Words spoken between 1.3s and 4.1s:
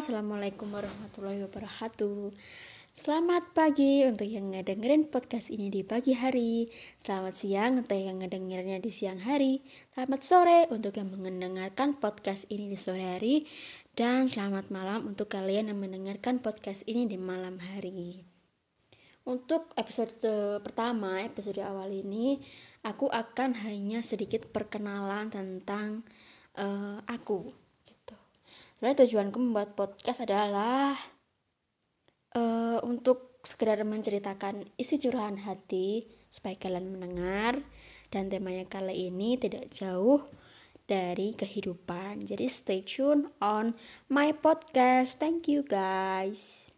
wabarakatuh. Selamat pagi